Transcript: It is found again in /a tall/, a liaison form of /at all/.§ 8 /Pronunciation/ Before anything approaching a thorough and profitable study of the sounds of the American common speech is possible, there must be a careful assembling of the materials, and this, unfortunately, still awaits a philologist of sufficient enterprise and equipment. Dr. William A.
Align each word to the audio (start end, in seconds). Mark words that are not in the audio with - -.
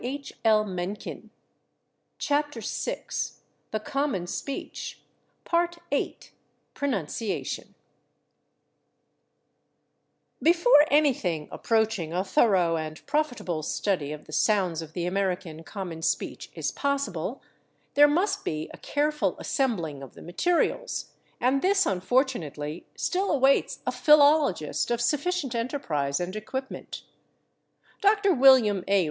It 0.03 0.31
is 0.31 0.31
found 0.43 0.79
again 0.79 0.97
in 1.05 1.29
/a 2.19 2.27
tall/, 2.27 2.41
a 2.41 2.57
liaison 2.57 3.37
form 3.71 4.15
of 4.15 4.21
/at 4.23 4.95
all/.§ 5.53 5.67
8 5.91 6.31
/Pronunciation/ 6.73 7.75
Before 10.41 10.85
anything 10.89 11.47
approaching 11.51 12.13
a 12.13 12.23
thorough 12.23 12.77
and 12.77 13.05
profitable 13.05 13.61
study 13.61 14.11
of 14.11 14.25
the 14.25 14.31
sounds 14.33 14.81
of 14.81 14.93
the 14.93 15.05
American 15.05 15.63
common 15.63 16.01
speech 16.01 16.49
is 16.55 16.71
possible, 16.71 17.43
there 17.93 18.07
must 18.07 18.43
be 18.43 18.71
a 18.73 18.79
careful 18.79 19.35
assembling 19.37 20.01
of 20.01 20.15
the 20.15 20.23
materials, 20.23 21.11
and 21.39 21.61
this, 21.61 21.85
unfortunately, 21.85 22.87
still 22.95 23.29
awaits 23.29 23.81
a 23.85 23.91
philologist 23.91 24.89
of 24.89 24.99
sufficient 24.99 25.53
enterprise 25.53 26.19
and 26.19 26.35
equipment. 26.35 27.03
Dr. 28.01 28.33
William 28.33 28.83
A. 28.87 28.99